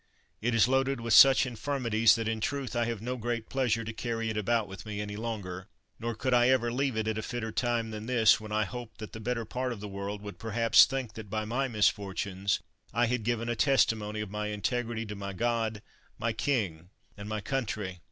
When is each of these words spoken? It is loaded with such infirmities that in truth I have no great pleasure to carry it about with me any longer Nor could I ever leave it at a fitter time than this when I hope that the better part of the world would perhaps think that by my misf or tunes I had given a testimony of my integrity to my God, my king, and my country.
It 0.41 0.55
is 0.55 0.67
loaded 0.67 0.99
with 0.99 1.13
such 1.13 1.45
infirmities 1.45 2.15
that 2.15 2.27
in 2.27 2.41
truth 2.41 2.75
I 2.75 2.85
have 2.85 3.03
no 3.03 3.17
great 3.17 3.49
pleasure 3.49 3.83
to 3.83 3.93
carry 3.93 4.31
it 4.31 4.35
about 4.35 4.67
with 4.67 4.83
me 4.83 4.99
any 4.99 5.15
longer 5.15 5.67
Nor 5.99 6.15
could 6.15 6.33
I 6.33 6.49
ever 6.49 6.73
leave 6.73 6.97
it 6.97 7.07
at 7.07 7.19
a 7.19 7.21
fitter 7.21 7.51
time 7.51 7.91
than 7.91 8.07
this 8.07 8.39
when 8.39 8.51
I 8.51 8.63
hope 8.65 8.97
that 8.97 9.13
the 9.13 9.19
better 9.19 9.45
part 9.45 9.71
of 9.71 9.79
the 9.79 9.87
world 9.87 10.23
would 10.23 10.39
perhaps 10.39 10.85
think 10.85 11.13
that 11.13 11.29
by 11.29 11.45
my 11.45 11.67
misf 11.67 11.99
or 11.99 12.15
tunes 12.15 12.59
I 12.91 13.05
had 13.05 13.21
given 13.21 13.47
a 13.47 13.55
testimony 13.55 14.21
of 14.21 14.31
my 14.31 14.47
integrity 14.47 15.05
to 15.05 15.15
my 15.15 15.33
God, 15.33 15.83
my 16.17 16.33
king, 16.33 16.89
and 17.15 17.29
my 17.29 17.39
country. 17.39 17.99